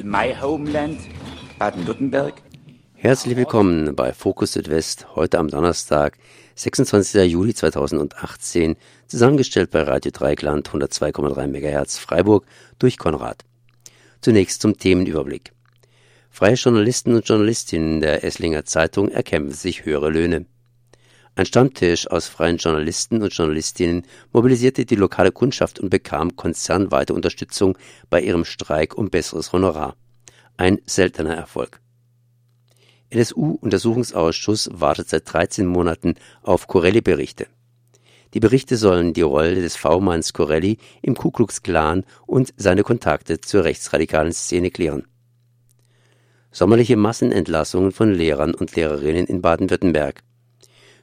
[0.00, 0.98] in my homeland,
[1.58, 2.42] Baden-Württemberg.
[2.94, 6.16] Herzlich willkommen bei Fokus Südwest, heute am Donnerstag,
[6.54, 7.30] 26.
[7.30, 8.76] Juli 2018,
[9.06, 12.46] zusammengestellt bei Radio Dreikland 102,3 MHz Freiburg
[12.78, 13.44] durch Konrad.
[14.22, 15.52] Zunächst zum Themenüberblick.
[16.30, 20.46] Freie Journalisten und Journalistinnen der Esslinger Zeitung erkämpfen sich höhere Löhne.
[21.40, 27.78] Ein Stammtisch aus freien Journalisten und Journalistinnen mobilisierte die lokale Kundschaft und bekam konzernweite Unterstützung
[28.10, 29.96] bei ihrem Streik um besseres Honorar.
[30.58, 31.80] Ein seltener Erfolg.
[33.08, 37.46] NSU-Untersuchungsausschuss wartet seit 13 Monaten auf Corelli-Berichte.
[38.34, 43.40] Die Berichte sollen die Rolle des V-Manns Corelli im Ku Klux Klan und seine Kontakte
[43.40, 45.06] zur rechtsradikalen Szene klären.
[46.52, 50.22] Sommerliche Massenentlassungen von Lehrern und Lehrerinnen in Baden-Württemberg.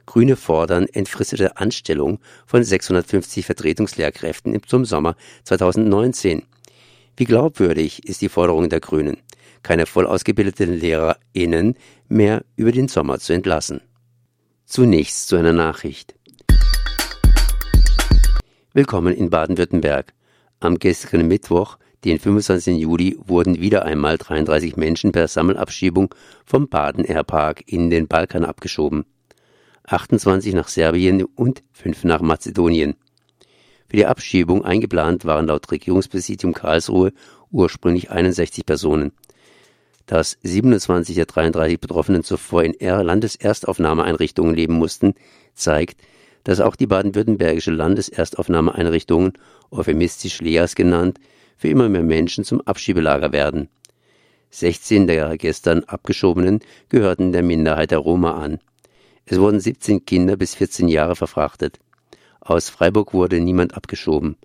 [0.08, 6.44] Grüne fordern entfristete Anstellung von 650 Vertretungslehrkräften zum Sommer 2019.
[7.18, 9.18] Wie glaubwürdig ist die Forderung der Grünen,
[9.62, 11.74] keine voll ausgebildeten LehrerInnen
[12.08, 13.82] mehr über den Sommer zu entlassen?
[14.64, 16.14] Zunächst zu einer Nachricht.
[18.72, 20.14] Willkommen in Baden-Württemberg.
[20.58, 22.78] Am gestrigen Mittwoch, den 25.
[22.78, 26.14] Juli, wurden wieder einmal 33 Menschen per Sammelabschiebung
[26.46, 29.04] vom Baden Airpark in den Balkan abgeschoben.
[29.88, 32.94] 28 nach Serbien und 5 nach Mazedonien.
[33.88, 37.12] Für die Abschiebung eingeplant waren laut Regierungspräsidium Karlsruhe
[37.50, 39.12] ursprünglich 61 Personen.
[40.04, 45.14] Dass 27 der 33 Betroffenen zuvor in Landeserstaufnahmeeinrichtungen leben mussten,
[45.54, 46.00] zeigt,
[46.44, 49.32] dass auch die baden-württembergische Landeserstaufnahmeeinrichtungen,
[49.70, 51.18] euphemistisch LEAS genannt,
[51.56, 53.68] für immer mehr Menschen zum Abschiebelager werden.
[54.50, 58.60] 16 der gestern Abgeschobenen gehörten der Minderheit der Roma an.
[59.30, 61.78] Es wurden 17 Kinder bis 14 Jahre verfrachtet.
[62.40, 64.36] Aus Freiburg wurde niemand abgeschoben.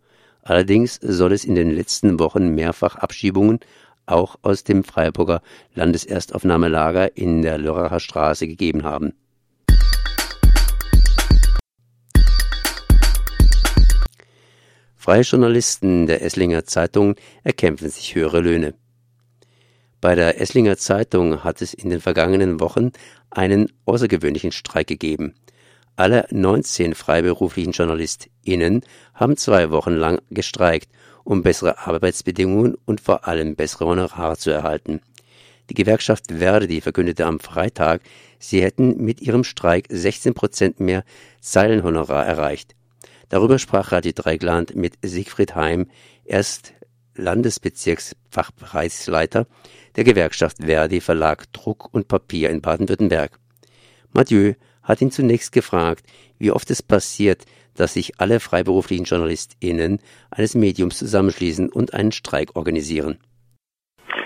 [0.42, 3.62] Allerdings soll es in den letzten Wochen mehrfach Abschiebungen
[4.06, 5.42] auch aus dem Freiburger
[5.74, 9.14] Landeserstaufnahmelager in der Lörracher Straße gegeben haben.
[14.98, 17.16] Freie Journalisten der Esslinger Zeitung
[17.46, 18.74] erkämpfen sich höhere Löhne.
[20.04, 22.92] Bei der Esslinger Zeitung hat es in den vergangenen Wochen
[23.30, 25.34] einen außergewöhnlichen Streik gegeben.
[25.96, 28.82] Alle 19 freiberuflichen JournalistInnen
[29.14, 30.90] haben zwei Wochen lang gestreikt,
[31.24, 35.00] um bessere Arbeitsbedingungen und vor allem bessere Honorare zu erhalten.
[35.70, 38.02] Die Gewerkschaft Verdi verkündete am Freitag,
[38.40, 41.06] sie hätten mit ihrem Streik 16 Prozent mehr
[41.40, 42.76] Zeilenhonorar erreicht.
[43.30, 45.88] Darüber sprach Radio Dreigland mit Siegfried Heim,
[46.26, 46.74] erst
[47.16, 49.48] Landesbezirksfachbereichsleiter
[49.96, 53.38] der Gewerkschaft Verdi Verlag Druck und Papier in Baden-Württemberg.
[54.12, 56.06] Mathieu hat ihn zunächst gefragt,
[56.38, 62.56] wie oft es passiert, dass sich alle freiberuflichen JournalistInnen eines Mediums zusammenschließen und einen Streik
[62.56, 63.20] organisieren.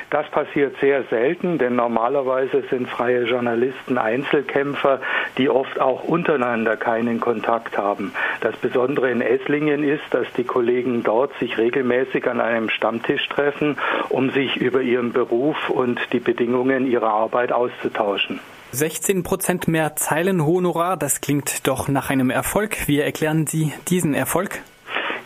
[0.09, 5.01] Das passiert sehr selten, denn normalerweise sind freie Journalisten Einzelkämpfer,
[5.37, 8.13] die oft auch untereinander keinen Kontakt haben.
[8.39, 13.77] Das Besondere in Esslingen ist, dass die Kollegen dort sich regelmäßig an einem Stammtisch treffen,
[14.07, 18.39] um sich über ihren Beruf und die Bedingungen ihrer Arbeit auszutauschen.
[18.71, 22.87] 16 Prozent mehr Zeilenhonorar, das klingt doch nach einem Erfolg.
[22.87, 24.61] Wie erklären Sie diesen Erfolg?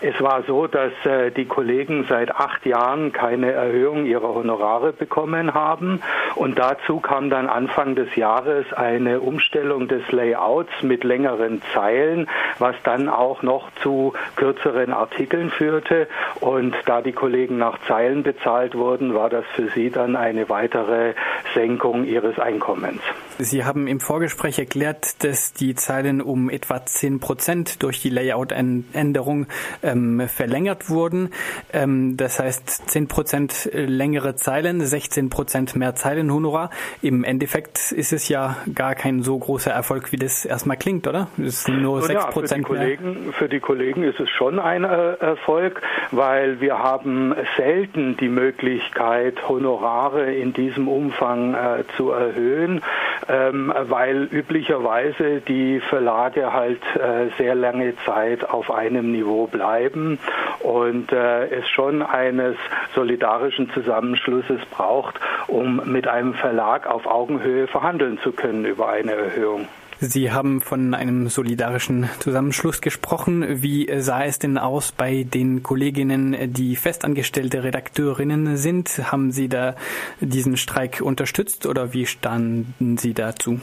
[0.04, 5.54] Es war so, dass äh, die Kollegen seit acht Jahren keine Erhöhung ihrer Honorare bekommen
[5.54, 6.02] haben.
[6.34, 12.76] Und dazu kam dann Anfang des Jahres eine Umstellung des Layouts mit längeren Zeilen, was
[12.84, 16.08] dann auch noch zu kürzeren Artikeln führte.
[16.40, 21.14] Und da die Kollegen nach Zeilen bezahlt wurden, war das für sie dann eine weitere
[21.54, 23.02] Senkung ihres Einkommens.
[23.44, 29.48] Sie haben im Vorgespräch erklärt, dass die Zeilen um etwa 10 Prozent durch die Layout-Änderung
[29.82, 31.32] ähm, verlängert wurden.
[31.74, 36.70] Ähm, das heißt 10 Prozent längere Zeilen, 16 Prozent mehr Zeilenhonorar.
[37.02, 41.28] Im Endeffekt ist es ja gar kein so großer Erfolg, wie das erstmal klingt, oder?
[41.44, 42.98] Es sind nur 6 Prozent ja, mehr.
[43.34, 45.82] Für die Kollegen ist es schon ein äh, Erfolg,
[46.12, 52.84] weil wir haben selten die Möglichkeit, Honorare in diesem Umfang äh, zu erhöhen
[53.32, 60.20] ähm, weil üblicherweise die Verlage halt äh, sehr lange Zeit auf einem Niveau bleiben
[60.60, 62.58] und äh, es schon eines
[62.94, 65.16] solidarischen Zusammenschlusses braucht,
[65.48, 69.68] um mit einem Verlag auf Augenhöhe verhandeln zu können über eine Erhöhung.
[70.04, 73.62] Sie haben von einem solidarischen Zusammenschluss gesprochen.
[73.62, 79.12] Wie sah es denn aus bei den Kolleginnen, die festangestellte Redakteurinnen sind?
[79.12, 79.76] Haben Sie da
[80.20, 83.60] diesen Streik unterstützt oder wie standen Sie dazu?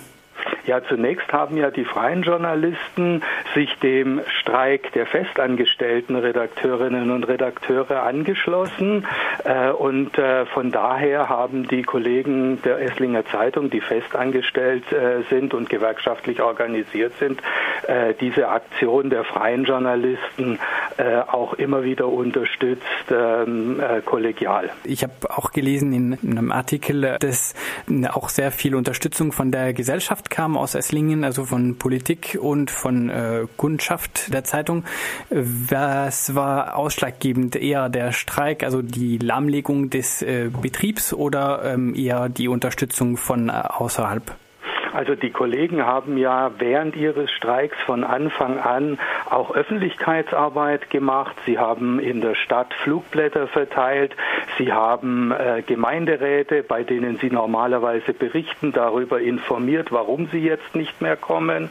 [0.69, 3.23] Ja, zunächst haben ja die freien Journalisten
[3.55, 9.06] sich dem Streik der festangestellten Redakteurinnen und Redakteure angeschlossen.
[9.44, 15.55] Äh, und äh, von daher haben die Kollegen der Esslinger Zeitung, die festangestellt äh, sind
[15.55, 17.41] und gewerkschaftlich organisiert sind,
[18.21, 20.59] diese Aktion der freien Journalisten
[21.29, 24.69] auch immer wieder unterstützt, ähm, kollegial.
[24.85, 27.55] Ich habe auch gelesen in einem Artikel, dass
[28.11, 33.11] auch sehr viel Unterstützung von der Gesellschaft kam aus Esslingen, also von Politik und von
[33.57, 34.85] Kundschaft der Zeitung.
[35.31, 37.57] Was war ausschlaggebend?
[37.57, 43.49] Eher der Streik, also die Lahmlegung des äh, Betriebs oder ähm, eher die Unterstützung von
[43.49, 44.37] äh, außerhalb?
[44.93, 48.99] Also die Kollegen haben ja während ihres Streiks von Anfang an
[49.29, 51.37] auch Öffentlichkeitsarbeit gemacht.
[51.46, 54.14] Sie haben in der Stadt Flugblätter verteilt.
[54.56, 61.00] Sie haben äh, Gemeinderäte, bei denen sie normalerweise berichten, darüber informiert, warum sie jetzt nicht
[61.00, 61.70] mehr kommen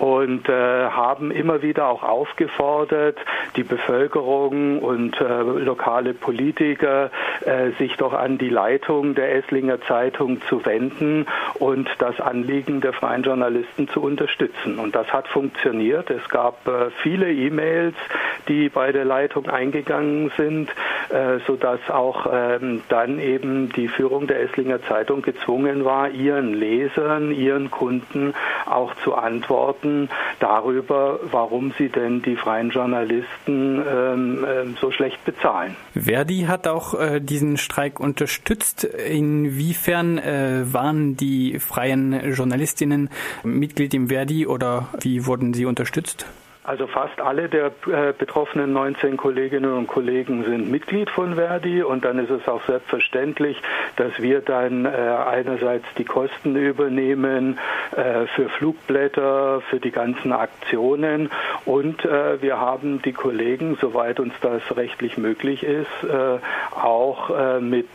[0.00, 0.52] und äh,
[0.88, 3.18] haben immer wieder auch aufgefordert,
[3.54, 7.10] die Bevölkerung und äh, lokale Politiker
[7.44, 11.26] äh, sich doch an die Leitung der Esslinger Zeitung zu wenden
[11.58, 14.78] und das Anliegen der freien Journalisten zu unterstützen.
[14.78, 16.08] Und das hat funktioniert.
[16.08, 17.94] Es gab äh, viele E-Mails,
[18.48, 20.70] die bei der Leitung eingegangen sind,
[21.46, 27.70] sodass auch ähm, dann eben die Führung der Esslinger Zeitung gezwungen war, ihren Lesern, ihren
[27.70, 28.34] Kunden
[28.66, 30.08] auch zu antworten
[30.38, 35.76] darüber, warum sie denn die freien Journalisten ähm, ähm, so schlecht bezahlen.
[35.94, 38.84] Verdi hat auch äh, diesen Streik unterstützt.
[38.84, 43.10] Inwiefern äh, waren die freien Journalistinnen
[43.42, 46.26] Mitglied im Verdi oder wie wurden sie unterstützt?
[46.62, 52.04] Also fast alle der äh, betroffenen 19 Kolleginnen und Kollegen sind Mitglied von Verdi und
[52.04, 53.56] dann ist es auch selbstverständlich,
[53.96, 57.58] dass wir dann äh, einerseits die Kosten übernehmen
[57.96, 61.30] äh, für Flugblätter, für die ganzen Aktionen
[61.64, 66.38] und äh, wir haben die Kollegen, soweit uns das rechtlich möglich ist, äh,
[66.78, 67.88] auch äh, mit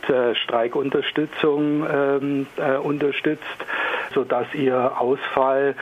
[0.44, 2.46] Streikunterstützung ähm,
[2.82, 3.44] unterstützt
[4.14, 5.74] sodass ihr Ausfall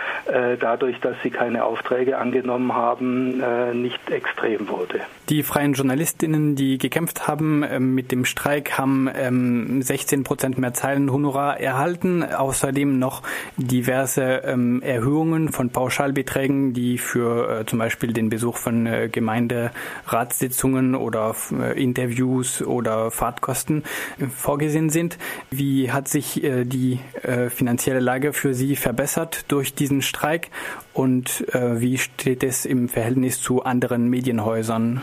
[0.58, 5.00] dadurch, dass sie keine Aufträge angenommen haben, äh, nicht extrem wurde.
[5.28, 10.74] Die freien Journalistinnen, die gekämpft haben äh, mit dem Streik, haben ähm, 16 Prozent mehr
[10.74, 12.22] Zeilenhonorar erhalten.
[12.22, 13.22] Außerdem noch
[13.56, 20.94] diverse ähm, Erhöhungen von Pauschalbeträgen, die für äh, zum Beispiel den Besuch von äh, Gemeinderatssitzungen
[20.94, 21.34] oder
[21.74, 23.84] Interviews oder Fahrtkosten
[24.36, 25.18] vorgesehen sind.
[25.50, 27.00] Wie hat sich die
[27.48, 30.50] finanzielle Lage für Sie verbessert durch diesen Streik
[30.94, 35.02] und äh, wie steht es im Verhältnis zu anderen Medienhäusern?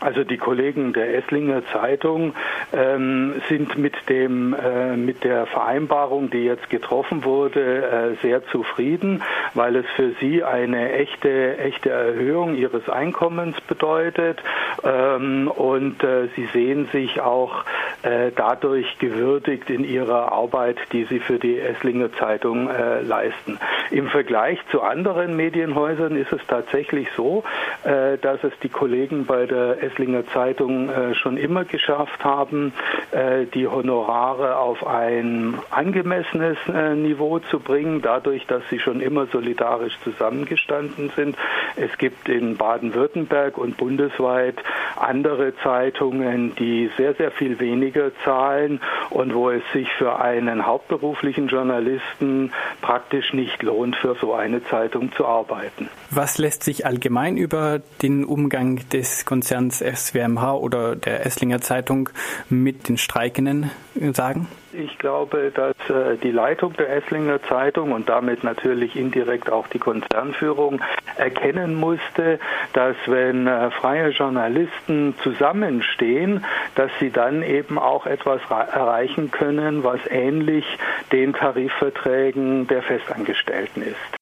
[0.00, 2.34] Also die Kollegen der Esslinger Zeitung
[2.72, 9.22] ähm, sind mit dem äh, mit der Vereinbarung, die jetzt getroffen wurde, äh, sehr zufrieden,
[9.54, 14.42] weil es für sie eine echte echte Erhöhung ihres Einkommens bedeutet
[14.82, 17.64] ähm, und äh, sie sehen sich auch
[18.02, 23.58] äh, dadurch gewürdigt in ihrer Arbeit, die sie für die Esslinger Zeitung äh, leisten.
[23.90, 27.44] Im Vergleich zu anderen Medienhäusern ist es tatsächlich so,
[27.84, 32.72] äh, dass es die Kollegen bei der Esslinger Zeitung äh, schon immer geschafft haben,
[33.10, 39.26] äh, die Honorare auf ein angemessenes äh, Niveau zu bringen, dadurch, dass sie schon immer
[39.26, 41.36] solidarisch zusammengestanden sind.
[41.76, 44.56] Es gibt in Baden-Württemberg und bundesweit
[44.96, 51.48] andere Zeitungen, die sehr, sehr viel weniger zahlen und wo es sich für einen hauptberuflichen
[51.48, 55.88] Journalisten praktisch nicht lohnt, für so eine Zeitung zu arbeiten.
[56.10, 62.10] Was lässt sich allgemein über den Umgang des Konzerns SWMH oder der Esslinger Zeitung
[62.48, 63.70] mit den Streikenden
[64.12, 64.48] sagen?
[64.72, 69.80] Ich glaube, dass äh, die Leitung der Esslinger Zeitung und damit natürlich indirekt auch die
[69.80, 70.80] Konzernführung
[71.16, 72.38] erkennen musste,
[72.72, 76.44] dass wenn äh, freie Journalisten zusammenstehen,
[76.76, 80.64] dass sie dann eben auch etwas erreichen können, was ähnlich
[81.10, 84.20] den Tarifverträgen der Festangestellten ist.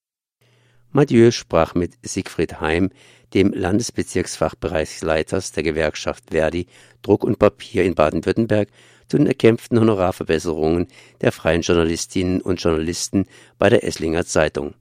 [0.91, 2.91] Mathieu sprach mit Siegfried Heim,
[3.35, 6.67] dem Landesbezirksfachbereichsleiters der Gewerkschaft Verdi
[7.03, 8.69] Druck und Papier in Baden-Württemberg,
[9.09, 10.89] zu den erkämpften Honorarverbesserungen
[11.21, 13.27] der freien Journalistinnen und Journalisten
[13.59, 14.75] bei der Esslinger Zeitung.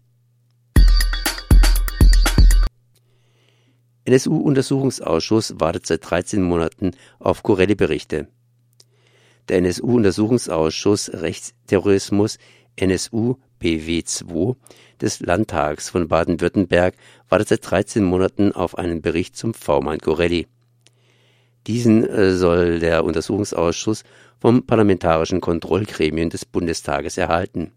[4.05, 8.27] NSU-Untersuchungsausschuss wartet seit 13 Monaten auf Corelli-Berichte.
[9.49, 12.37] Der NSU-Untersuchungsausschuss Rechtsterrorismus
[12.77, 14.55] NSU BW2
[15.01, 16.95] des Landtags von Baden-Württemberg
[17.29, 20.47] wartet seit 13 Monaten auf einen Bericht zum V-Mann Corelli.
[21.67, 24.03] Diesen äh, soll der Untersuchungsausschuss
[24.39, 27.73] vom Parlamentarischen Kontrollgremium des Bundestages erhalten.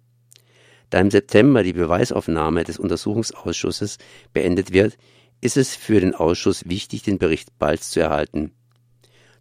[0.90, 3.98] Da im September die Beweisaufnahme des Untersuchungsausschusses
[4.32, 4.96] beendet wird,
[5.40, 8.52] ist es für den Ausschuss wichtig, den Bericht bald zu erhalten.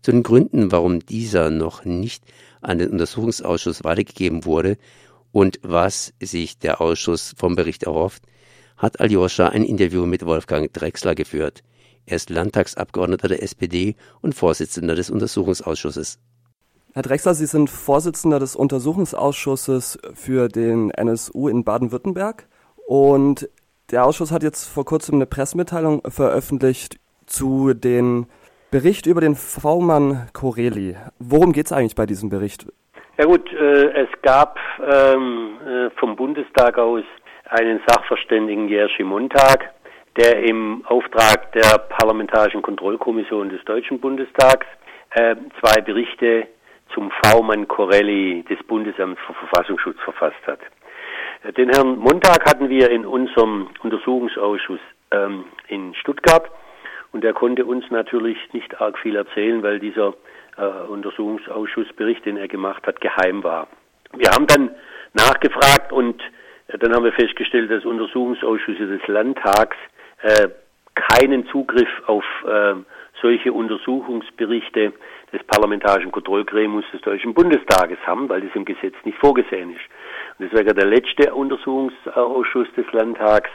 [0.02, 2.24] Zu den Gründen, warum dieser noch nicht
[2.62, 4.78] an den Untersuchungsausschuss weitergegeben wurde
[5.32, 8.24] und was sich der Ausschuss vom Bericht erhofft,
[8.78, 11.64] hat Aljoscha ein Interview mit Wolfgang Drexler geführt.
[12.06, 16.20] Er ist Landtagsabgeordneter der SPD und Vorsitzender des Untersuchungsausschusses.
[16.94, 22.48] Herr Drexler, Sie sind Vorsitzender des Untersuchungsausschusses für den NSU in Baden-Württemberg
[22.88, 23.48] und
[23.92, 28.28] der Ausschuss hat jetzt vor kurzem eine Pressemitteilung veröffentlicht zu den
[28.72, 30.96] Bericht über den V-Mann Corelli.
[31.20, 32.68] Worum geht es eigentlich bei diesem Bericht?
[33.20, 37.04] Ja gut, äh, es gab ähm, äh, vom Bundestag aus
[37.50, 39.74] einen Sachverständigen Jerzy Montag,
[40.16, 44.66] der im Auftrag der Parlamentarischen Kontrollkommission des Deutschen Bundestags
[45.10, 46.48] äh, zwei Berichte
[46.94, 50.62] zum V-Mann Corelli des Bundesamts für Verfassungsschutz verfasst hat.
[51.44, 54.80] Äh, den Herrn Montag hatten wir in unserem Untersuchungsausschuss
[55.12, 56.50] ähm, in Stuttgart
[57.12, 60.14] und er konnte uns natürlich nicht arg viel erzählen, weil dieser
[60.66, 63.68] Untersuchungsausschussbericht, den er gemacht hat, geheim war.
[64.16, 64.72] Wir haben dann
[65.14, 66.22] nachgefragt und
[66.68, 69.78] äh, dann haben wir festgestellt, dass Untersuchungsausschüsse des Landtags
[70.22, 70.50] äh,
[70.96, 72.76] keinen Zugriff auf äh,
[73.22, 74.94] solche Untersuchungsberichte
[75.32, 79.82] des Parlamentarischen Kontrollgremiums des Deutschen Bundestages haben, weil das im Gesetz nicht vorgesehen ist.
[80.38, 83.50] Und das wäre der letzte Untersuchungsausschuss des Landtags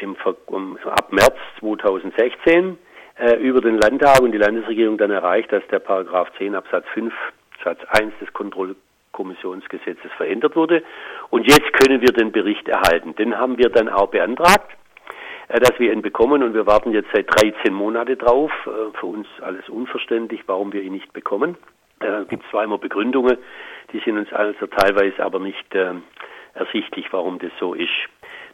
[0.00, 2.78] im, ab März 2016
[3.20, 7.12] äh, über den Landtag und die Landesregierung dann erreicht, dass der Paragraph 10 Absatz 5
[7.62, 10.82] Satz 1 des Kontrollkommissionsgesetzes verändert wurde.
[11.28, 13.14] Und jetzt können wir den Bericht erhalten.
[13.16, 14.70] Den haben wir dann auch beantragt
[15.48, 18.52] äh, dass wir ihn bekommen und wir warten jetzt seit 13 Monate drauf.
[18.66, 21.56] Äh, für uns alles unverständlich, warum wir ihn nicht bekommen.
[22.00, 23.36] Es gibt zwar immer Begründungen,
[23.92, 25.92] die sind uns also teilweise aber nicht äh,
[26.54, 27.90] ersichtlich, warum das so ist.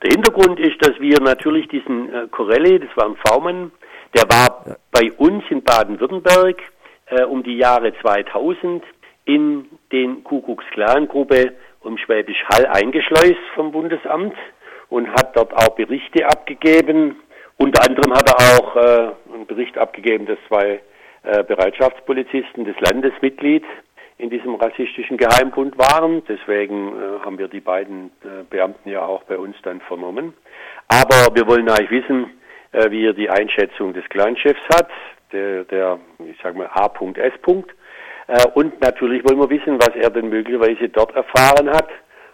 [0.03, 3.71] Der Hintergrund ist, dass wir natürlich diesen äh, Corelli, das war ein V-Mann,
[4.17, 4.77] der war ja.
[4.91, 6.57] bei uns in Baden-Württemberg
[7.11, 8.83] äh, um die Jahre 2000
[9.27, 14.35] in den Kuckucksklan-Gruppe um Schwäbisch Hall eingeschleust vom Bundesamt
[14.89, 17.17] und hat dort auch Berichte abgegeben.
[17.59, 20.81] Unter anderem hat er auch äh, einen Bericht abgegeben, dass zwei
[21.23, 23.65] äh, Bereitschaftspolizisten des Landesmitglied
[24.19, 26.23] in diesem rassistischen Geheimbund waren.
[26.27, 30.35] Deswegen äh, haben wir die beiden äh, Beamten ja auch bei uns dann vernommen.
[30.89, 32.31] Aber wir wollen eigentlich wissen,
[32.77, 34.91] äh, wie er die Einschätzung des Clanchefs hat,
[35.33, 37.33] der, der ich sage mal A.S.
[38.29, 41.89] Äh, und natürlich wollen wir wissen, was er denn möglicherweise dort erfahren hat,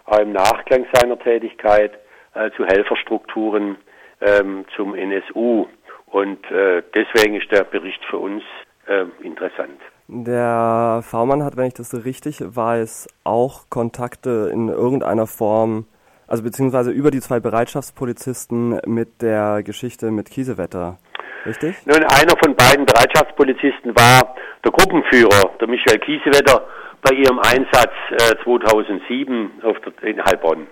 [0.05, 1.93] auch im Nachklang seiner Tätigkeit
[2.33, 3.77] äh, zu Helferstrukturen
[4.21, 5.67] ähm, zum NSU.
[6.07, 8.43] Und äh, deswegen ist der Bericht für uns
[8.87, 9.79] äh, interessant.
[10.07, 15.85] Der V-Mann hat, wenn ich das richtig weiß, auch Kontakte in irgendeiner Form,
[16.33, 20.97] also beziehungsweise über die zwei Bereitschaftspolizisten mit der Geschichte mit Kiesewetter.
[21.45, 21.75] Richtig?
[21.85, 24.33] Nun, einer von beiden Bereitschaftspolizisten war
[24.65, 26.65] der Gruppenführer, der Michael Kiesewetter,
[27.03, 30.65] bei ihrem Einsatz äh, 2007 auf der, in Heilbronn.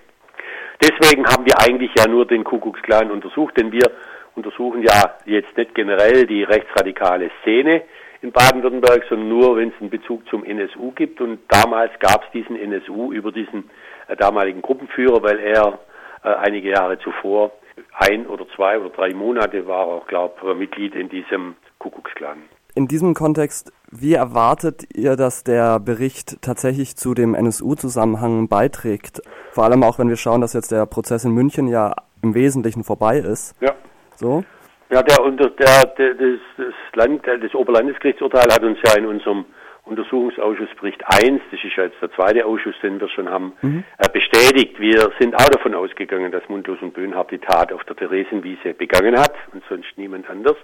[0.82, 3.92] Deswegen haben wir eigentlich ja nur den Kuckucksklan untersucht, denn wir
[4.34, 7.84] untersuchen ja jetzt nicht generell die rechtsradikale Szene
[8.24, 11.22] in Baden-Württemberg, sondern nur, wenn es einen Bezug zum NSU gibt.
[11.22, 13.70] Und damals gab es diesen NSU über diesen
[14.16, 15.80] damaligen Gruppenführer, weil er
[16.24, 17.52] äh, einige Jahre zuvor
[17.94, 22.38] ein oder zwei oder drei Monate war er, glaube Mitglied in diesem Kuckucksklan.
[22.74, 29.22] In diesem Kontext, wie erwartet ihr, dass der Bericht tatsächlich zu dem NSU-Zusammenhang beiträgt?
[29.52, 32.86] Vor allem auch, wenn wir schauen, dass jetzt der Prozess in München ja im Wesentlichen
[32.86, 33.56] vorbei ist.
[33.62, 33.74] Ja.
[34.16, 34.44] So?
[34.90, 39.46] Ja, der, der, der, das, das, Land, das Oberlandesgerichtsurteil hat uns ja in unserem
[39.92, 43.84] Untersuchungsausschussbericht 1, das ist jetzt der zweite Ausschuss, den wir schon haben, mhm.
[43.98, 44.80] äh, bestätigt.
[44.80, 49.20] Wir sind auch davon ausgegangen, dass Mundlos und Böhnhardt die Tat auf der Theresienwiese begangen
[49.20, 50.58] hat und sonst niemand anders.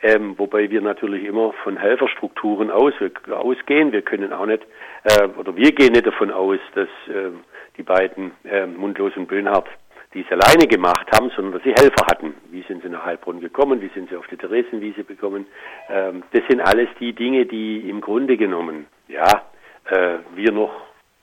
[0.00, 2.92] Ähm, wobei wir natürlich immer von Helferstrukturen aus,
[3.30, 3.92] ausgehen.
[3.92, 4.62] Wir können auch nicht,
[5.04, 7.30] äh, oder wir gehen nicht davon aus, dass äh,
[7.76, 9.68] die beiden äh, Mundlos und Böhnhardt
[10.14, 12.34] die es alleine gemacht haben, sondern dass sie Helfer hatten.
[12.50, 13.80] Wie sind sie nach Heilbronn gekommen?
[13.82, 15.46] Wie sind sie auf die Theresienwiese gekommen?
[15.88, 19.42] Ähm, das sind alles die Dinge, die im Grunde genommen, ja,
[19.90, 20.72] äh, wir noch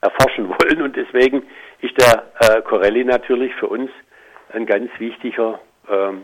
[0.02, 0.82] erforschen wollen.
[0.84, 1.44] Und deswegen
[1.82, 3.90] ist der äh, Corelli natürlich für uns
[4.50, 6.24] ein ganz wichtiger, ähm,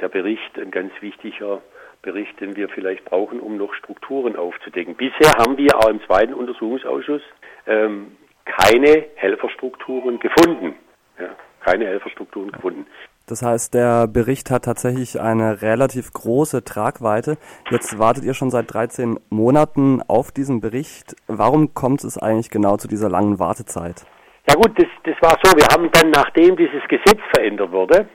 [0.00, 1.60] der Bericht, ein ganz wichtiger
[2.00, 4.94] Bericht, den wir vielleicht brauchen, um noch Strukturen aufzudecken.
[4.94, 7.22] Bisher haben wir auch im zweiten Untersuchungsausschuss
[7.66, 10.76] ähm, keine Helferstrukturen gefunden.
[11.18, 12.86] Ja keine Helferstrukturen gefunden.
[13.26, 17.38] Das heißt, der Bericht hat tatsächlich eine relativ große Tragweite.
[17.70, 21.16] Jetzt wartet ihr schon seit 13 Monaten auf diesen Bericht.
[21.26, 24.04] Warum kommt es eigentlich genau zu dieser langen Wartezeit?
[24.46, 25.56] Ja gut, das, das war so.
[25.56, 28.06] Wir haben dann, nachdem dieses Gesetz verändert wurde,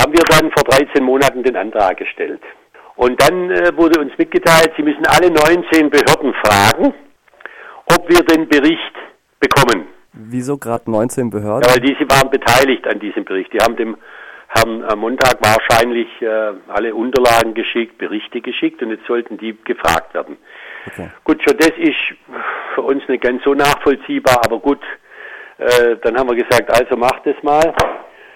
[0.00, 2.42] haben wir dann vor 13 Monaten den Antrag gestellt.
[2.94, 6.94] Und dann äh, wurde uns mitgeteilt, Sie müssen alle 19 Behörden fragen,
[7.86, 8.94] ob wir den Bericht
[9.40, 9.88] bekommen.
[10.16, 11.68] Wieso gerade 19 Behörden?
[11.68, 13.52] Ja, weil diese waren beteiligt an diesem Bericht.
[13.52, 13.96] Die haben dem
[14.48, 20.14] Herrn am Montag wahrscheinlich äh, alle Unterlagen geschickt, Berichte geschickt und jetzt sollten die gefragt
[20.14, 20.38] werden.
[20.86, 21.10] Okay.
[21.24, 21.96] Gut, schon das ist
[22.74, 24.80] für uns nicht ganz so nachvollziehbar, aber gut,
[25.58, 27.74] äh, dann haben wir gesagt, also macht es mal.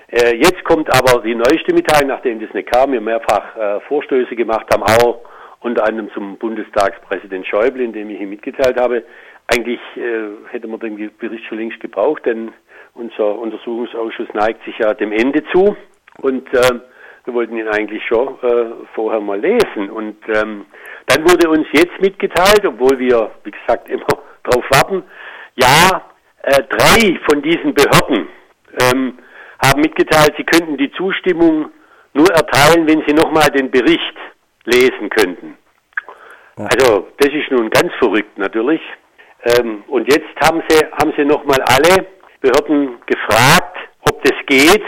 [0.09, 4.35] Äh, jetzt kommt aber die neueste Mitteilung, nachdem das nicht kam, wir mehrfach äh, Vorstöße
[4.35, 5.21] gemacht haben, auch
[5.61, 9.05] unter anderem zum Bundestagspräsident Schäuble, in dem ich ihm mitgeteilt habe.
[9.53, 12.53] Eigentlich äh, hätte man den Bericht schon längst gebraucht, denn
[12.95, 15.77] unser Untersuchungsausschuss neigt sich ja dem Ende zu
[16.19, 16.81] und äh,
[17.25, 19.91] wir wollten ihn eigentlich schon äh, vorher mal lesen.
[19.91, 20.67] Und ähm,
[21.07, 24.07] dann wurde uns jetzt mitgeteilt, obwohl wir, wie gesagt, immer
[24.45, 25.03] darauf warten,
[25.57, 26.03] ja,
[26.43, 28.29] äh, drei von diesen Behörden
[28.81, 29.19] ähm,
[29.63, 31.71] haben mitgeteilt, sie könnten die Zustimmung
[32.15, 34.17] nur erteilen, wenn sie nochmal den Bericht
[34.65, 35.57] lesen könnten.
[36.57, 36.67] Ja.
[36.67, 38.81] Also das ist nun ganz verrückt natürlich.
[39.45, 42.07] Ähm, und jetzt haben sie, haben sie nochmal alle
[42.41, 43.77] Behörden gefragt,
[44.11, 44.83] ob das geht,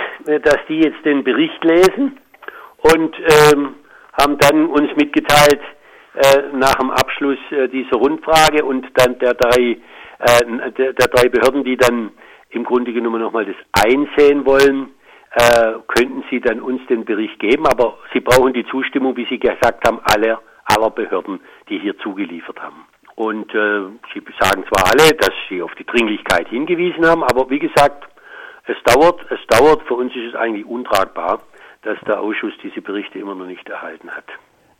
[0.44, 2.18] dass die jetzt den Bericht lesen
[2.94, 3.74] und ähm,
[4.20, 5.60] haben dann uns mitgeteilt,
[6.14, 9.78] äh, nach dem Abschluss äh, dieser Rundfrage und dann der drei,
[10.18, 12.10] äh, der, der, drei Behörden, die dann
[12.50, 14.90] im Grunde genommen nochmal das einsehen wollen,
[15.30, 19.38] äh, könnten sie dann uns den Bericht geben, aber sie brauchen die Zustimmung, wie Sie
[19.38, 21.40] gesagt haben, aller, aller Behörden,
[21.70, 22.86] die hier zugeliefert haben.
[23.14, 23.82] Und äh,
[24.14, 28.08] sie sagen zwar alle, dass sie auf die Dringlichkeit hingewiesen haben, aber wie gesagt,
[28.66, 31.40] es dauert, es dauert, für uns ist es eigentlich untragbar,
[31.82, 34.24] dass der Ausschuss diese Berichte immer noch nicht erhalten hat.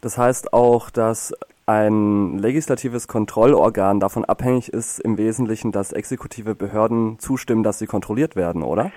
[0.00, 1.32] Das heißt auch, dass
[1.66, 8.34] ein legislatives Kontrollorgan davon abhängig ist, im Wesentlichen, dass exekutive Behörden zustimmen, dass sie kontrolliert
[8.34, 8.90] werden, oder?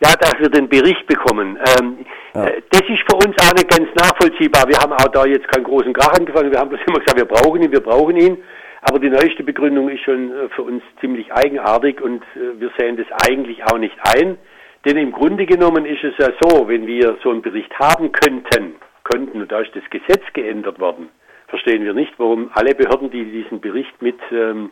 [0.00, 1.58] Ja, dass wir den Bericht bekommen.
[1.78, 1.98] Ähm,
[2.34, 2.44] ja.
[2.44, 4.68] äh, das ist für uns auch nicht ganz nachvollziehbar.
[4.68, 6.50] Wir haben auch da jetzt keinen großen Krach angefangen.
[6.50, 8.38] Wir haben bloß immer gesagt, wir brauchen ihn, wir brauchen ihn.
[8.86, 12.98] Aber die neueste Begründung ist schon äh, für uns ziemlich eigenartig und äh, wir sehen
[12.98, 14.36] das eigentlich auch nicht ein.
[14.84, 18.74] Denn im Grunde genommen ist es ja so, wenn wir so einen Bericht haben könnten,
[19.04, 21.08] könnten, und da ist das Gesetz geändert worden,
[21.48, 24.70] verstehen wir nicht, warum alle Behörden, die diesen Bericht mit ähm,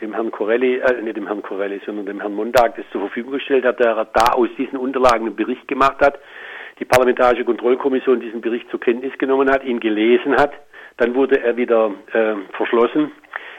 [0.00, 3.32] dem Herrn Corelli, äh, nicht dem Herrn Corelli, sondern dem Herrn Montag das zur Verfügung
[3.32, 6.20] gestellt hat, der da aus diesen Unterlagen einen Bericht gemacht hat,
[6.78, 10.52] die Parlamentarische Kontrollkommission diesen Bericht zur Kenntnis genommen hat, ihn gelesen hat,
[10.96, 13.12] dann wurde er wieder äh, verschlossen.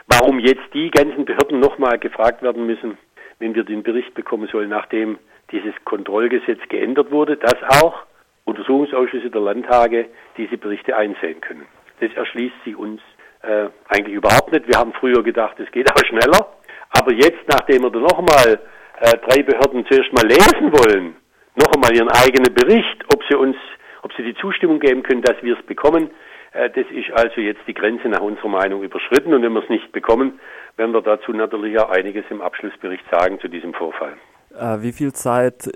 [0.07, 2.97] Warum jetzt die ganzen Behörden nochmal gefragt werden müssen,
[3.39, 5.17] wenn wir den Bericht bekommen sollen, nachdem
[5.51, 8.03] dieses Kontrollgesetz geändert wurde, dass auch
[8.45, 11.65] Untersuchungsausschüsse der Landtage diese Berichte einsehen können.
[11.99, 13.01] Das erschließt sich uns
[13.41, 14.67] äh, eigentlich überhaupt nicht.
[14.67, 16.53] Wir haben früher gedacht, es geht auch schneller.
[16.89, 18.59] Aber jetzt, nachdem wir da nochmal
[19.01, 21.15] äh, drei Behörden zuerst mal lesen wollen,
[21.55, 23.55] noch einmal ihren eigenen Bericht, ob sie uns,
[24.03, 26.09] ob sie die Zustimmung geben können, dass wir es bekommen,
[26.55, 29.33] das ist also jetzt die Grenze nach unserer Meinung überschritten.
[29.33, 30.39] Und wenn wir es nicht bekommen,
[30.77, 34.13] werden wir dazu natürlich auch einiges im Abschlussbericht sagen zu diesem Vorfall.
[34.57, 35.69] Äh, wie viel Zeit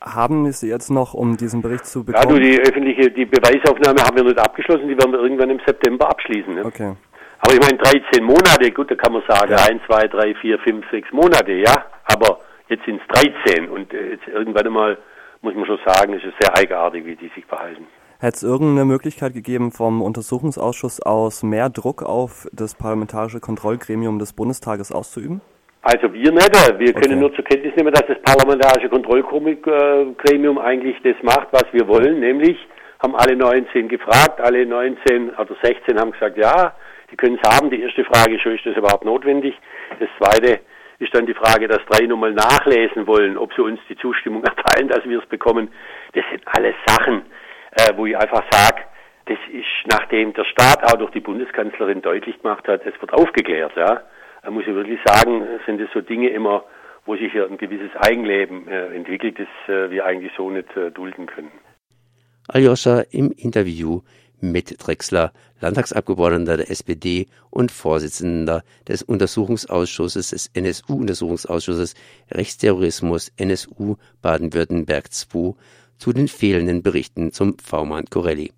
[0.00, 2.28] haben Sie jetzt noch, um diesen Bericht zu bekommen?
[2.28, 5.60] Ja, du, die öffentliche, die Beweisaufnahme haben wir nicht abgeschlossen, die werden wir irgendwann im
[5.66, 6.54] September abschließen.
[6.54, 6.64] Ne?
[6.64, 6.92] Okay.
[7.40, 9.64] Aber ich meine, 13 Monate, gut, da kann man sagen, ja.
[9.68, 11.84] 1, 2, 3, 4, 5, 6 Monate, ja.
[12.04, 14.98] Aber jetzt sind es 13 und äh, jetzt irgendwann einmal,
[15.42, 17.86] muss man schon sagen, ist es sehr eigenartig, wie die sich verhalten.
[18.18, 24.32] Hätte es irgendeine Möglichkeit gegeben, vom Untersuchungsausschuss aus mehr Druck auf das parlamentarische Kontrollgremium des
[24.32, 25.42] Bundestages auszuüben?
[25.82, 26.78] Also wir nicht.
[26.78, 27.16] Wir können okay.
[27.16, 32.56] nur zur Kenntnis nehmen, dass das parlamentarische Kontrollgremium eigentlich das macht, was wir wollen, nämlich
[33.02, 36.74] haben alle 19 gefragt, alle 19 oder 16 haben gesagt, ja,
[37.10, 37.68] die können es haben.
[37.68, 39.54] Die erste Frage ist, ist das überhaupt notwendig?
[40.00, 40.60] Das zweite
[40.98, 44.88] ist dann die Frage, dass drei nochmal nachlesen wollen, ob sie uns die Zustimmung erteilen,
[44.88, 45.68] dass wir es bekommen.
[46.14, 47.22] Das sind alles Sachen,
[47.76, 48.82] äh, wo ich einfach sage,
[49.26, 53.72] das ist, nachdem der Staat auch durch die Bundeskanzlerin deutlich gemacht hat, es wird aufgeklärt,
[53.76, 54.02] ja.
[54.42, 56.64] Da muss ich wirklich sagen, sind es so Dinge immer,
[57.04, 61.26] wo sich ein gewisses Eigenleben äh, entwickelt, das äh, wir eigentlich so nicht äh, dulden
[61.26, 61.50] können.
[62.48, 64.02] Aljoscha im Interview
[64.40, 71.94] mit Drexler, Landtagsabgeordneter der SPD und Vorsitzender des Untersuchungsausschusses des NSU-Untersuchungsausschusses
[72.30, 75.54] Rechtsterrorismus NSU Baden-Württemberg II
[75.98, 78.52] zu den fehlenden Berichten zum V-Mann Corelli.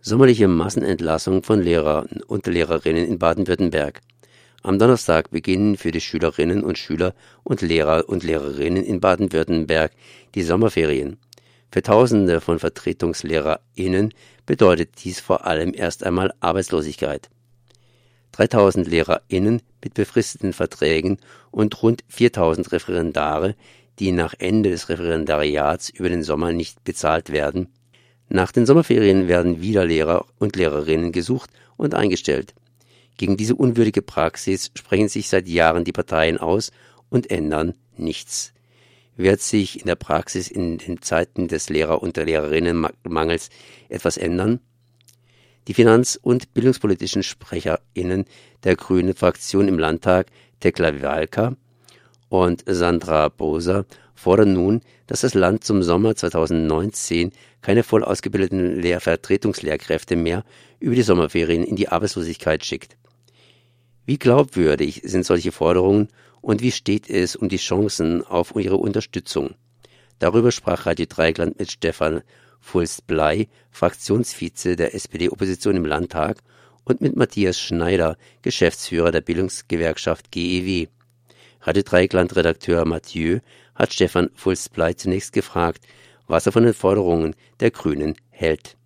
[0.00, 4.00] Sommerliche Massenentlassung von Lehrern und Lehrerinnen in Baden-Württemberg.
[4.64, 7.14] Am Donnerstag beginnen für die Schülerinnen und Schüler
[7.44, 9.92] und Lehrer und Lehrerinnen in Baden-Württemberg
[10.34, 11.18] die Sommerferien.
[11.70, 14.12] Für Tausende von VertretungslehrerInnen
[14.44, 17.30] bedeutet dies vor allem erst einmal Arbeitslosigkeit.
[18.32, 21.18] 3000 LehrerInnen mit befristeten Verträgen
[21.50, 23.54] und rund 4000 Referendare,
[23.98, 27.68] die nach Ende des Referendariats über den Sommer nicht bezahlt werden.
[28.28, 32.54] Nach den Sommerferien werden wieder Lehrer und Lehrerinnen gesucht und eingestellt.
[33.18, 36.72] Gegen diese unwürdige Praxis sprechen sich seit Jahren die Parteien aus
[37.10, 38.52] und ändern nichts.
[39.16, 43.50] Wird sich in der Praxis in den Zeiten des Lehrer- und der Lehrerinnenmangels
[43.90, 44.60] etwas ändern?
[45.68, 48.24] Die finanz- und bildungspolitischen SprecherInnen
[48.64, 50.26] der Grünen Fraktion im Landtag,
[50.60, 51.56] Tekla Walka
[52.28, 60.16] und Sandra Boser, fordern nun, dass das Land zum Sommer 2019 keine voll ausgebildeten Lehrvertretungslehrkräfte
[60.16, 60.44] mehr
[60.80, 62.96] über die Sommerferien in die Arbeitslosigkeit schickt.
[64.04, 66.08] Wie glaubwürdig sind solche Forderungen
[66.40, 69.54] und wie steht es um die Chancen auf ihre Unterstützung?
[70.18, 72.22] Darüber sprach Radio Dreigland mit Stefan
[72.62, 76.38] Fulst-Blei, Fraktionsvize der SPD-Opposition im Landtag,
[76.84, 80.88] und mit Matthias Schneider, Geschäftsführer der Bildungsgewerkschaft GEW.
[81.60, 83.40] Radio Dreigland-Redakteur Mathieu
[83.74, 85.86] hat Stefan Fulst-Blei zunächst gefragt,
[86.26, 88.76] was er von den Forderungen der Grünen hält.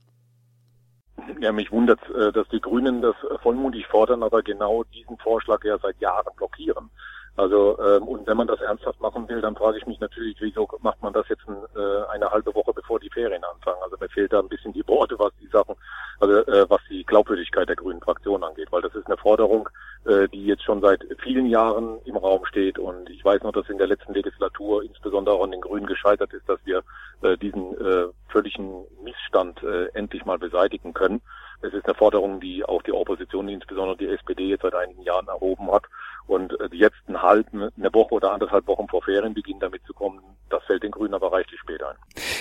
[1.41, 5.79] Ja, mich wundert, äh, dass die Grünen das vollmundig fordern, aber genau diesen Vorschlag ja
[5.79, 6.91] seit Jahren blockieren.
[7.37, 10.67] Also ähm, und wenn man das ernsthaft machen will, dann frage ich mich natürlich, wieso
[10.81, 13.83] macht man das jetzt äh, eine halbe Woche bevor die Ferien anfangen?
[13.83, 15.75] Also mir fehlt da ein bisschen die Worte, was die Sachen,
[16.19, 19.69] also äh, was die Glaubwürdigkeit der Grünen Fraktion angeht, weil das ist eine Forderung,
[20.07, 23.69] äh, die jetzt schon seit vielen Jahren im Raum steht und ich weiß noch, dass
[23.69, 26.83] in der letzten Legislatur insbesondere auch an den Grünen gescheitert ist, dass wir
[27.21, 31.21] äh, diesen äh, völligen Missstand äh, endlich mal beseitigen können.
[31.63, 35.29] Es ist eine Forderung, die auch die Opposition, insbesondere die SPD, jetzt seit einigen Jahren
[35.29, 35.85] erhoben hat.
[36.27, 40.21] Und äh, jetzt ein halb, eine Woche oder anderthalb Wochen vor Ferienbeginn damit zu kommen,
[40.51, 41.97] das fällt den Grünen aber reichlich spät ein.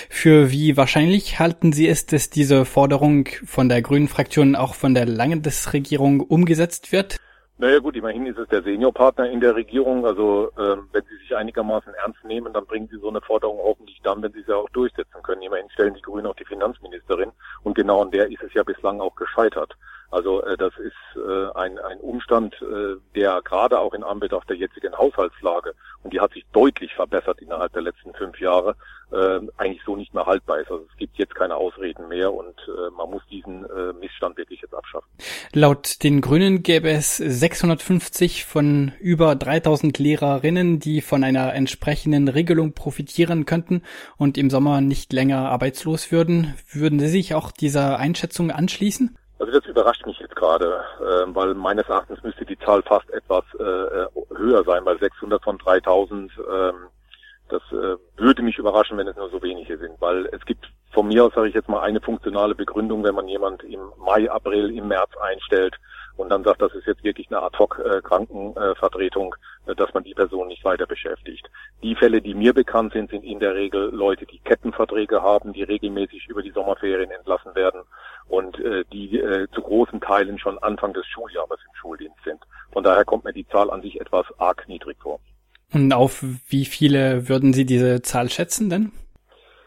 [0.08, 4.94] Für wie wahrscheinlich halten Sie es, dass diese Forderung von der Grünen Fraktion auch von
[4.94, 7.16] der Landesregierung umgesetzt wird?
[7.58, 10.04] Naja gut, immerhin ist es der Seniorpartner in der Regierung.
[10.04, 13.98] Also ähm, wenn sie sich einigermaßen ernst nehmen, dann bringen sie so eine Forderung hoffentlich
[14.02, 15.40] dann, wenn sie sie auch durchsetzen können.
[15.40, 19.00] Immerhin stellen die Grünen auch die Finanzministerin und genau an der ist es ja bislang
[19.00, 19.74] auch gescheitert.
[20.10, 24.56] Also äh, das ist äh, ein, ein Umstand, äh, der gerade auch in Anbetracht der
[24.56, 28.76] jetzigen Haushaltslage, und die hat sich deutlich verbessert innerhalb der letzten fünf Jahre,
[29.12, 30.70] äh, eigentlich so nicht mehr haltbar ist.
[30.70, 34.60] Also es gibt jetzt keine Ausreden mehr und äh, man muss diesen äh, Missstand wirklich
[34.60, 35.08] jetzt abschaffen.
[35.52, 42.72] Laut den Grünen gäbe es 650 von über 3000 Lehrerinnen, die von einer entsprechenden Regelung
[42.72, 43.82] profitieren könnten
[44.16, 46.54] und im Sommer nicht länger arbeitslos würden.
[46.72, 49.16] Würden Sie sich auch dieser Einschätzung anschließen?
[49.38, 53.44] Also das überrascht mich jetzt gerade, äh, weil meines Erachtens müsste die Zahl fast etwas
[53.58, 56.74] äh, äh höher sein, weil 600 von 3000, ähm,
[57.48, 61.08] das äh, würde mich überraschen, wenn es nur so wenige sind, weil es gibt von
[61.08, 64.74] mir aus, sage ich jetzt mal, eine funktionale Begründung, wenn man jemand im Mai, April,
[64.74, 65.76] im März einstellt
[66.16, 69.34] und dann sagt, das ist jetzt wirklich eine Ad-Hoc-Krankenvertretung,
[69.66, 71.48] äh, dass man die Person nicht weiter beschäftigt.
[71.82, 75.62] Die Fälle, die mir bekannt sind, sind in der Regel Leute, die Kettenverträge haben, die
[75.62, 77.82] regelmäßig über die Sommerferien entlassen werden
[78.28, 82.40] und äh, die äh, zu großen Teilen schon Anfang des Schuljahres im Schuldienst sind.
[82.72, 85.20] Von daher kommt mir die Zahl an sich etwas arg niedrig vor.
[85.72, 88.92] Und auf wie viele würden Sie diese Zahl schätzen denn?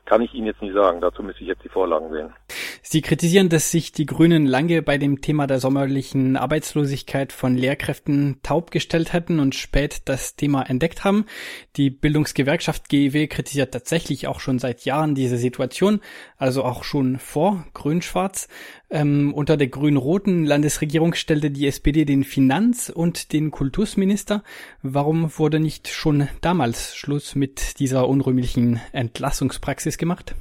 [0.09, 2.33] Kann ich Ihnen jetzt nicht sagen, dazu müsste ich jetzt die Vorlagen sehen.
[2.81, 8.39] Sie kritisieren, dass sich die Grünen lange bei dem Thema der sommerlichen Arbeitslosigkeit von Lehrkräften
[8.41, 11.27] taub gestellt hätten und spät das Thema entdeckt haben.
[11.75, 16.01] Die Bildungsgewerkschaft GEW kritisiert tatsächlich auch schon seit Jahren diese Situation,
[16.37, 18.47] also auch schon vor Grün-Schwarz.
[18.91, 24.43] Ähm, unter der grün-roten Landesregierung stellte die SPD den Finanz- und den Kultusminister.
[24.81, 30.35] Warum wurde nicht schon damals Schluss mit dieser unrühmlichen Entlassungspraxis gemacht?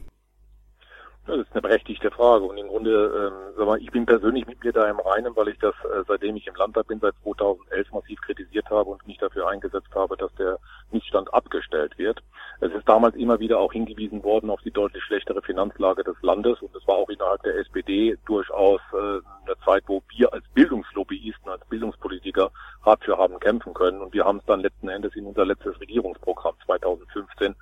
[1.29, 2.45] Das ist eine berechtigte Frage.
[2.45, 5.49] Und im Grunde, ähm, sag mal, ich bin persönlich mit mir da im Reinen, weil
[5.49, 9.19] ich das, äh, seitdem ich im Landtag bin, seit 2011 massiv kritisiert habe und mich
[9.19, 10.59] dafür eingesetzt habe, dass der
[10.91, 12.23] Missstand abgestellt wird.
[12.61, 16.63] Es ist damals immer wieder auch hingewiesen worden auf die deutlich schlechtere Finanzlage des Landes.
[16.63, 21.51] Und es war auch innerhalb der SPD durchaus äh, eine Zeit, wo wir als Bildungslobbyisten,
[21.51, 22.51] als Bildungspolitiker
[22.87, 24.01] hart für haben kämpfen können.
[24.01, 27.55] Und wir haben es dann letzten Endes in unser letztes Regierungsprogramm 2015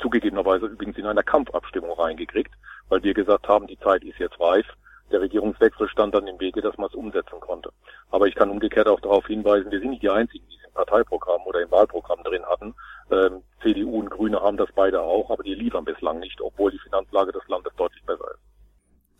[0.00, 2.52] zugegebenerweise übrigens in einer Kampfabstimmung reingekriegt,
[2.88, 4.66] weil wir gesagt haben, die Zeit ist jetzt reif.
[5.10, 7.70] Der Regierungswechsel stand dann im Wege, dass man es umsetzen konnte.
[8.10, 10.74] Aber ich kann umgekehrt auch darauf hinweisen, wir sind nicht die Einzigen, die es im
[10.74, 12.74] Parteiprogramm oder im Wahlprogramm drin hatten.
[13.10, 16.78] Ähm, CDU und Grüne haben das beide auch, aber die liefern bislang nicht, obwohl die
[16.78, 18.48] Finanzlage des Landes deutlich besser ist.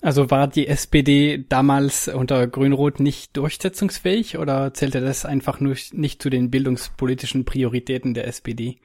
[0.01, 6.23] Also war die SPD damals unter Grün-Rot nicht durchsetzungsfähig oder zählte das einfach nur nicht
[6.23, 8.79] zu den bildungspolitischen Prioritäten der SPD?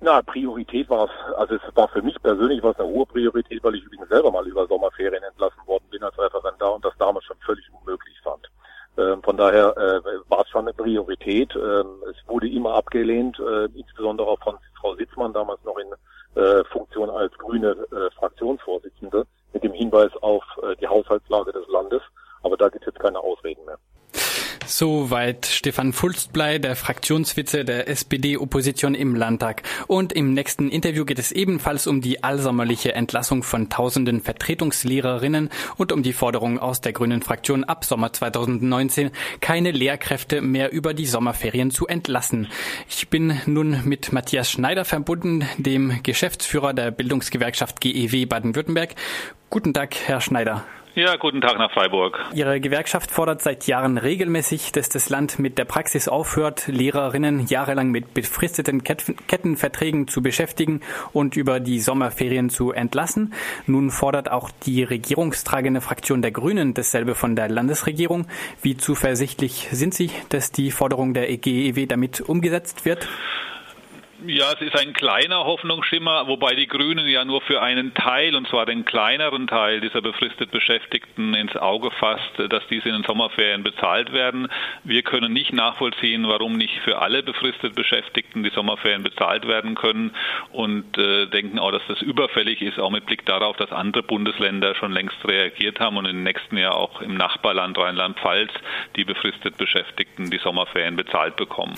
[0.00, 3.64] Na, Priorität war es, also es war für mich persönlich war es eine hohe Priorität,
[3.64, 7.24] weil ich übrigens selber mal über Sommerferien entlassen worden bin als Referendar und das damals
[7.24, 8.50] schon völlig unmöglich fand.
[8.98, 11.54] Ähm, von daher äh, war es schon eine Priorität.
[11.56, 15.88] Ähm, es wurde immer abgelehnt, äh, insbesondere auch von Frau Sitzmann, damals noch in
[16.42, 22.02] äh, Funktion als grüne äh, Fraktionsvorsitzende, mit dem Hinweis auf äh, die Haushaltslage des Landes.
[22.42, 23.78] Aber da gibt es jetzt keine Ausreden mehr.
[24.66, 29.62] Soweit Stefan Fulstblei, der Fraktionsvize der SPD-Opposition im Landtag.
[29.86, 35.92] Und im nächsten Interview geht es ebenfalls um die allsommerliche Entlassung von tausenden Vertretungslehrerinnen und
[35.92, 41.06] um die Forderung aus der Grünen Fraktion ab Sommer 2019, keine Lehrkräfte mehr über die
[41.06, 42.48] Sommerferien zu entlassen.
[42.88, 48.96] Ich bin nun mit Matthias Schneider verbunden, dem Geschäftsführer der Bildungsgewerkschaft GEW Baden-Württemberg.
[49.48, 50.64] Guten Tag, Herr Schneider.
[50.96, 52.24] Ja, guten Tag nach Freiburg.
[52.32, 57.90] Ihre Gewerkschaft fordert seit Jahren regelmäßig, dass das Land mit der Praxis aufhört, Lehrerinnen jahrelang
[57.90, 60.80] mit befristeten Kettenverträgen zu beschäftigen
[61.12, 63.34] und über die Sommerferien zu entlassen.
[63.66, 68.26] Nun fordert auch die regierungstragende Fraktion der Grünen dasselbe von der Landesregierung.
[68.62, 73.06] Wie zuversichtlich sind Sie, dass die Forderung der GEW damit umgesetzt wird?
[74.24, 78.48] Ja, es ist ein kleiner Hoffnungsschimmer, wobei die Grünen ja nur für einen Teil, und
[78.48, 83.62] zwar den kleineren Teil dieser befristet Beschäftigten ins Auge fasst, dass diese in den Sommerferien
[83.62, 84.48] bezahlt werden.
[84.84, 90.14] Wir können nicht nachvollziehen, warum nicht für alle befristet Beschäftigten die Sommerferien bezahlt werden können
[90.50, 94.74] und äh, denken auch, dass das überfällig ist, auch mit Blick darauf, dass andere Bundesländer
[94.76, 98.52] schon längst reagiert haben und im nächsten Jahr auch im Nachbarland Rheinland-Pfalz
[98.96, 101.74] die befristet Beschäftigten die Sommerferien bezahlt bekommen.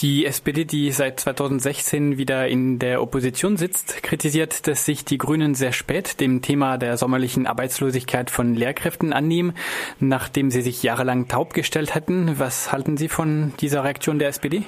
[0.00, 5.54] Die SPD, die seit 2016 wieder in der Opposition sitzt, kritisiert, dass sich die Grünen
[5.54, 9.52] sehr spät dem Thema der sommerlichen Arbeitslosigkeit von Lehrkräften annehmen,
[9.98, 12.38] nachdem sie sich jahrelang taub gestellt hatten.
[12.38, 14.62] Was halten Sie von dieser Reaktion der SPD?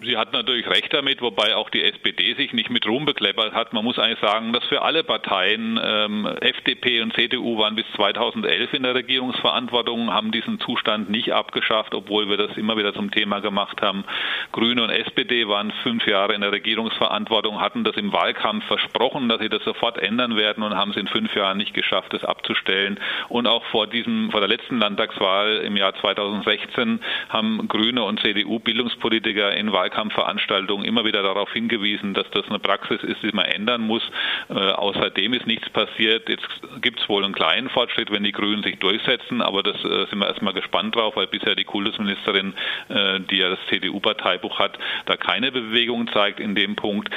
[0.00, 3.72] Sie hat natürlich recht damit, wobei auch die SPD sich nicht mit Ruhm bekleppert hat.
[3.72, 8.74] Man muss eigentlich sagen, dass für alle Parteien, ähm, FDP und CDU waren bis 2011
[8.74, 13.40] in der Regierungsverantwortung, haben diesen Zustand nicht abgeschafft, obwohl wir das immer wieder zum Thema
[13.40, 14.04] gemacht haben.
[14.52, 19.40] Grüne und SPD waren fünf Jahre in der Regierungsverantwortung, hatten das im Wahlkampf versprochen, dass
[19.40, 23.00] sie das sofort ändern werden und haben es in fünf Jahren nicht geschafft, das abzustellen.
[23.28, 28.60] Und auch vor diesem, vor der letzten Landtagswahl im Jahr 2016 haben Grüne und CDU
[28.60, 33.46] Bildungspolitiker in Wahlkampf Wahlkampfveranstaltungen immer wieder darauf hingewiesen, dass das eine Praxis ist, die man
[33.46, 34.02] ändern muss.
[34.48, 36.28] Äh, außerdem ist nichts passiert.
[36.28, 36.48] Jetzt
[36.80, 40.18] gibt es wohl einen kleinen Fortschritt, wenn die Grünen sich durchsetzen, aber das äh, sind
[40.18, 42.54] wir erstmal gespannt drauf, weil bisher die Kultusministerin,
[42.88, 47.08] äh, die ja das CDU-Parteibuch hat, da keine Bewegung zeigt in dem Punkt.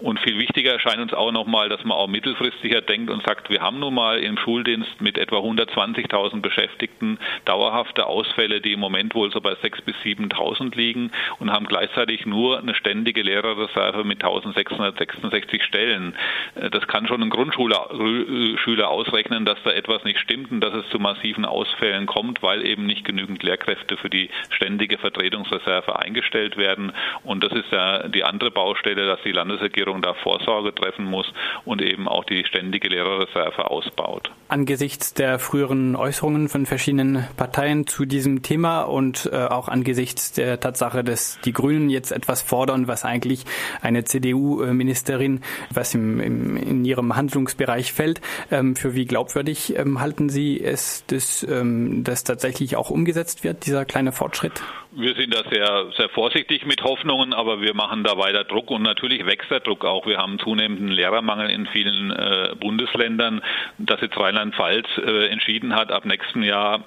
[0.00, 3.60] Und viel wichtiger erscheint uns auch nochmal, dass man auch mittelfristiger denkt und sagt, wir
[3.60, 9.30] haben nun mal im Schuldienst mit etwa 120.000 Beschäftigten dauerhafte Ausfälle, die im Moment wohl
[9.32, 14.22] so bei 6.000 bis 7.000 liegen und haben gleichzeitig gleichzeitig nur eine ständige Lehrerreserve mit
[14.22, 16.14] 1666 Stellen.
[16.54, 20.88] Äh, das kann schon ein Grundschüler ausrechnen, dass da etwas nicht stimmt und dass es
[20.90, 26.92] zu massiven Ausfällen kommt, weil eben nicht genügend Lehrkräfte für die ständige Vertretungsreserve eingestellt werden.
[27.24, 31.30] Und das ist ja die andere Baustelle, dass die Landesregierung da Vorsorge treffen muss
[31.64, 34.30] und eben auch die ständige Lehrerreserve ausbaut.
[34.48, 40.58] Angesichts der früheren Äußerungen von verschiedenen Parteien zu diesem Thema und äh, auch angesichts der
[40.58, 43.44] Tatsache, dass die Grünen jetzt etwas fordern, was eigentlich
[43.82, 48.20] eine CDU-Ministerin, was im, im, in ihrem Handlungsbereich fällt.
[48.50, 53.66] Ähm, für wie glaubwürdig ähm, halten Sie es, dass ähm, das tatsächlich auch umgesetzt wird,
[53.66, 54.62] dieser kleine Fortschritt?
[54.92, 58.82] Wir sind da sehr, sehr vorsichtig mit Hoffnungen, aber wir machen da weiter Druck und
[58.82, 60.06] natürlich wächst der Druck auch.
[60.06, 63.42] Wir haben zunehmenden Lehrermangel in vielen äh, Bundesländern,
[63.76, 66.84] dass jetzt Rheinland-Pfalz äh, entschieden hat, ab nächsten Jahr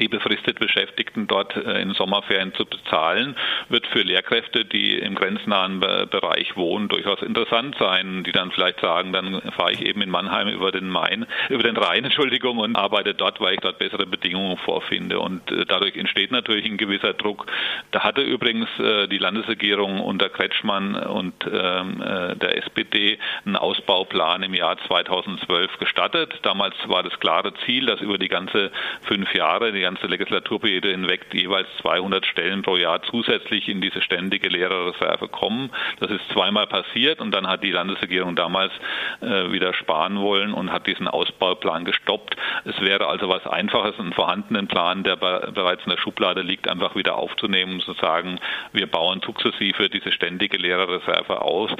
[0.00, 3.36] die befristet Beschäftigten dort äh, in Sommerferien zu bezahlen,
[3.68, 9.12] wird für Lehrkräfte, die im grenznahen Bereich wohnen, durchaus interessant sein, die dann vielleicht sagen,
[9.12, 13.14] dann fahre ich eben in Mannheim über den Main, über den Rhein, Entschuldigung, und arbeite
[13.14, 15.18] dort, weil ich dort bessere Bedingungen vorfinde.
[15.18, 17.46] Und äh, dadurch entsteht natürlich ein gewisser Druck.
[17.90, 24.54] Da hatte übrigens äh, die Landesregierung unter Kretschmann und ähm, der SPD einen Ausbauplan im
[24.54, 26.34] Jahr 2012 gestattet.
[26.42, 28.70] Damals war das klare Ziel, dass über die ganze
[29.02, 34.48] fünf Jahre die ganze Legislaturperiode hinweg jeweils 200 Stellen pro Jahr zusätzlich in diese ständige
[34.48, 35.70] Lehrerreserve kommen.
[36.00, 38.72] Das ist zweimal passiert und dann hat die Landesregierung damals
[39.20, 42.36] äh, wieder sparen wollen und hat diesen Ausbauplan gestoppt.
[42.64, 46.96] Es wäre also was Einfaches, einen vorhandenen Plan, der bereits in der Schublade liegt, einfach
[46.96, 48.38] wieder aufzunehmen und zu sagen,
[48.72, 51.70] wir bauen sukzessive diese ständige Lehrerreserve aus.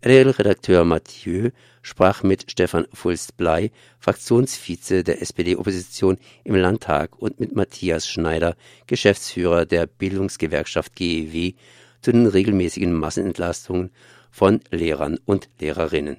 [0.00, 1.50] RL-Redakteur Mathieu
[1.82, 8.54] sprach mit Stefan Fulst-Bley, Fraktionsvize der SPD-Opposition im Landtag, und mit Matthias Schneider,
[8.86, 11.54] Geschäftsführer der Bildungsgewerkschaft GEW,
[12.00, 13.90] zu den regelmäßigen Massenentlastungen
[14.30, 16.18] von Lehrern und Lehrerinnen.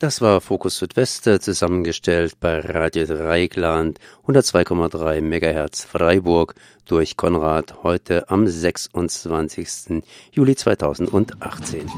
[0.00, 6.54] Das war Fokus Südwest, zusammengestellt bei Radio Dreikland 102,3 MHz Freiburg
[6.86, 10.04] durch Konrad heute am 26.
[10.30, 11.90] Juli 2018.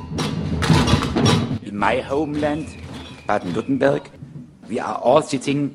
[1.60, 2.68] In my homeland,
[3.26, 4.10] Baden-Württemberg,
[4.66, 5.68] we are all sitting